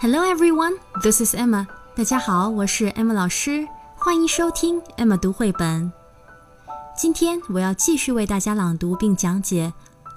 [0.00, 1.66] Hello everyone, this is Emma.
[1.96, 3.66] 大家好，我是 Emma 老师，
[3.96, 5.92] 欢迎收听 Emma 读绘本。
[6.96, 9.72] 今天我要继续为大家朗读并讲解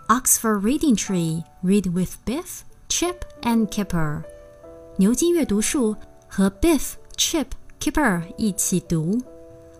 [0.21, 4.23] 《Oxford Reading Tree》，Read with Biff, Chip and Kipper。
[4.97, 5.95] 牛津阅读树
[6.27, 7.47] 和 Biff, Chip,
[7.79, 9.19] Kipper 一起读。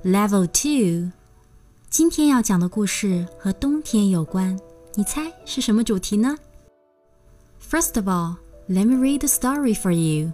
[0.04, 1.12] Level Two。
[1.90, 4.58] 今天要讲的故事和冬天有关，
[4.96, 6.38] 你猜是什么主题呢
[7.62, 8.38] ？First of all.
[8.72, 10.34] Let me read the story for you.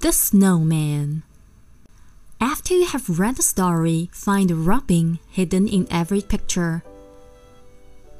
[0.00, 1.22] The Snowman.
[2.38, 6.82] After you have read the story, find a robin hidden in every picture.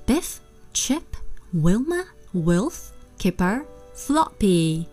[0.06, 0.40] Biff,
[0.72, 1.18] Chip,
[1.52, 4.88] Wilma, Wilf, Kipper, Floppy.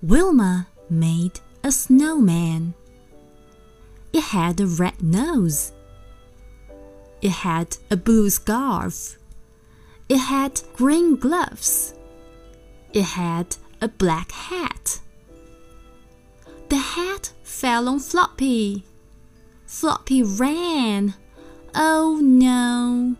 [0.00, 2.74] Wilma made a snowman.
[4.12, 5.72] It had a red nose.
[7.20, 9.18] It had a blue scarf.
[10.07, 11.93] It had green gloves.
[12.93, 13.47] It had
[13.79, 14.99] a black hat.
[16.69, 18.83] The hat fell on Floppy.
[19.65, 21.13] Floppy ran.
[21.73, 23.15] Oh no,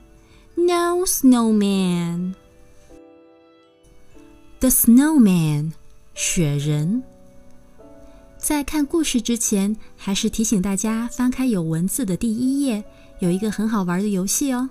[0.58, 2.36] no snowman.
[4.60, 5.72] The snowman，
[6.14, 7.04] 雪人。
[8.38, 12.84] 在看故事之前，还是提醒大家翻开有文字的第一页，
[13.20, 14.70] 有一个很好玩的游戏哦。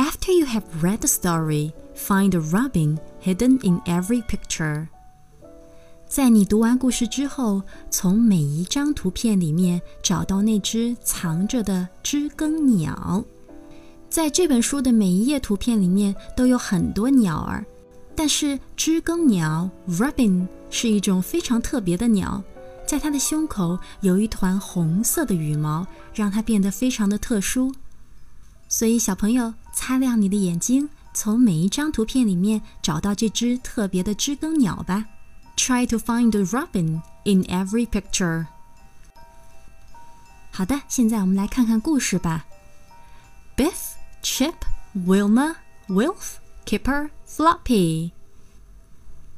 [0.00, 4.86] After you have read the story, find a robin hidden in every picture.
[6.08, 13.22] 在你读完故事之后，从每一张图片里面找到那只藏着的知更鸟。
[14.08, 17.62] 在这本书的每一页图片里面都有很多鸟儿，
[18.16, 22.42] 但是知更鸟 （robin） 是一种非常特别的鸟，
[22.86, 27.70] 在它的胸口有一团红色的羽毛，让它变得非常的特殊。
[28.72, 30.88] 所以，小朋友，擦亮你的眼睛。
[31.12, 35.06] 从每一张图片里面找到这只特别的知更鸟吧。
[35.56, 38.46] Try to find a robin in every picture。
[40.52, 42.46] 好的，现在我们来看看故事吧。
[43.56, 44.54] Biff, Chip,
[44.96, 45.56] Wilma,
[45.88, 48.12] Wilf, Kipper, Floppy。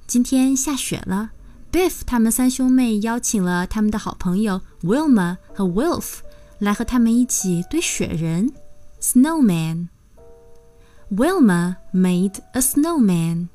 [0.06, 1.30] 今天下雪了
[1.72, 6.18] ，Biff 他们三兄妹邀请了他们的好朋友 Wilma 和 Wilf
[6.58, 8.52] 来和他们一起堆雪人
[9.01, 13.47] ，Snowman。Wilma made a snowman.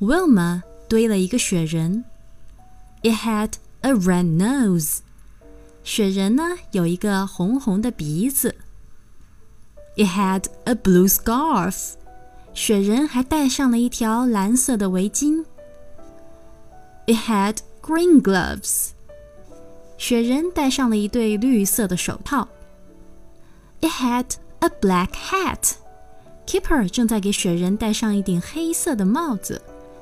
[0.00, 2.04] Wilma 堆了一个雪人。
[3.02, 5.00] It had a red nose.
[5.82, 8.54] 雪人呢有一个红红的鼻子。
[9.96, 11.94] It had a blue scarf.
[12.54, 15.44] 雪人还戴上了一条蓝色的围巾。
[17.06, 18.92] It had green gloves.
[19.98, 22.48] 雪人戴上了一对绿色的手套。
[23.80, 24.26] It had
[24.59, 25.73] a black hat.
[26.45, 29.61] Keeper 正在给雪人戴上一顶黑色的帽子，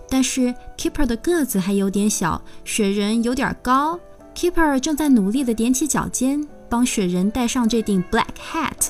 [0.10, 4.00] 但是 Keeper 的个子还有点小，雪人有点高。
[4.36, 8.90] Keeper 正在努力地踮起脚尖，帮雪人戴上这顶 black hat。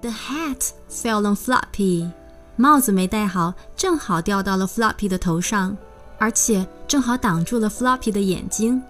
[0.00, 2.10] The hat fell on Floppy，
[2.56, 5.76] 帽子没戴好，正好掉到了 Floppy 的头上，
[6.18, 8.82] 而且正好挡住了 Floppy 的眼睛。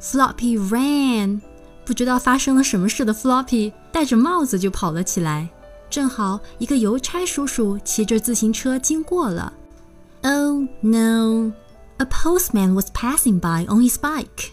[0.00, 1.40] Floppy ran，
[1.85, 5.49] 不知道发生了什么事的 Floppy 戴着帽子就跑了起来。
[5.89, 9.53] 正好一个邮差叔叔骑着自行车经过了。
[10.21, 11.51] Oh no!
[11.97, 14.51] A postman was passing by on his bike.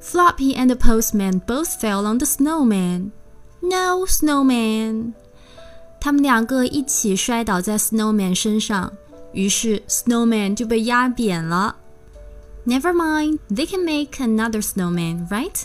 [0.00, 3.12] Floppy and the postman both fell on the snowman.
[3.60, 5.12] No snowman!
[6.00, 8.92] 他们两个一起摔倒在 snowman 身上，
[9.32, 11.76] 于是 snowman 就被压扁了。
[12.66, 15.62] Never mind, they can make another snowman, right?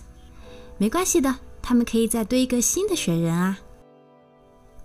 [0.77, 3.59] 没关系的，他们可以再堆一个新的雪人啊。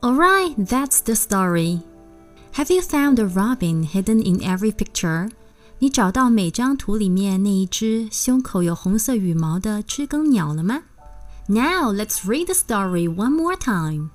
[0.01, 1.81] Alright, that's the story.
[2.55, 5.31] Have you found a robin hidden in every picture?
[5.79, 10.83] 你找到每张图里面那一只胸口有红色羽毛的知更鸟了吗？
[11.47, 14.11] Now let's read the story one more time.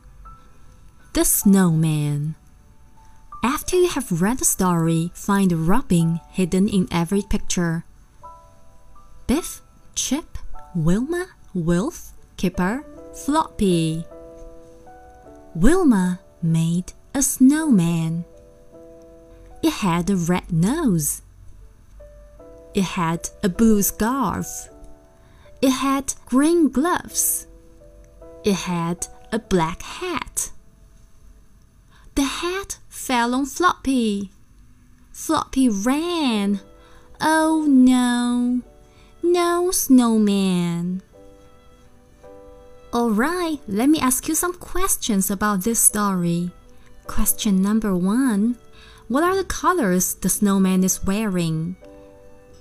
[1.13, 2.35] The Snowman.
[3.41, 7.83] After you have read the story, find a robin hidden in every picture.
[9.27, 9.61] Biff,
[9.95, 10.37] Chip,
[10.75, 12.84] Wilma, Wilf, Kipper,
[13.14, 14.04] Floppy.
[15.54, 18.24] Wilma made a snowman.
[19.62, 21.22] It had a red nose.
[22.74, 24.68] It had a blue scarf.
[25.62, 27.46] It had green gloves.
[28.42, 30.50] It had a black hat.
[32.16, 34.32] The hat fell on Floppy.
[35.12, 36.60] Floppy ran.
[37.20, 38.60] Oh no,
[39.22, 41.00] no snowman.
[42.93, 46.51] Alright, let me ask you some questions about this story.
[47.05, 48.55] Question number one
[49.07, 51.75] What are the colors the snowman is wearing?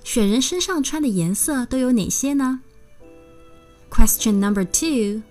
[0.04, 2.60] 雪人身上穿的颜色都有哪些呢？
[3.90, 5.22] Question number two.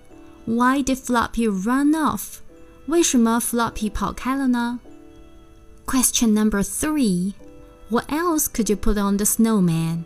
[0.46, 2.40] Why did Floppy run off?
[2.88, 4.80] 为什么 Floppy 跑开了呢？
[5.86, 7.34] Question number three.
[7.90, 10.06] What else could you put on the snowman?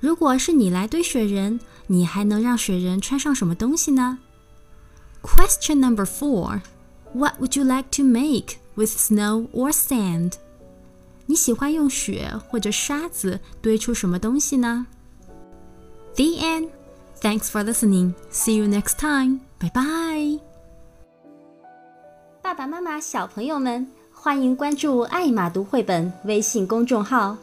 [0.00, 1.58] 如果是你来堆雪人，
[1.88, 4.18] 你还能让雪人穿上什么东西呢
[5.22, 6.60] ？Question number four.
[7.12, 10.34] What would you like to make with snow or sand?
[11.26, 14.86] 你喜欢用雪或者沙子堆出什么东西呢
[16.14, 16.68] ？The end.
[17.20, 18.14] Thanks for listening.
[18.30, 19.40] See you next time.
[19.58, 20.40] Bye bye.
[22.40, 27.36] 爸爸妈妈、小朋友们，欢迎关注“爱马读绘本”微信公众号。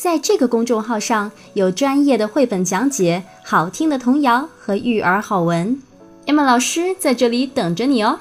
[0.00, 5.78] 在这个公众号上有专业的绘本讲解、好听的童谣和育儿好文
[6.24, 8.18] ，Emma 老师在这里等着你哦。